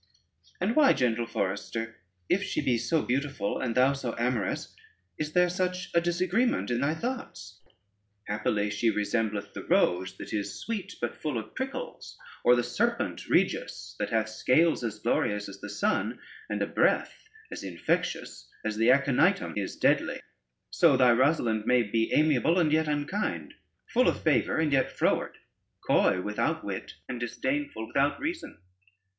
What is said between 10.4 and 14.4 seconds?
sweet but full of prickles? or the serpent Regius that hath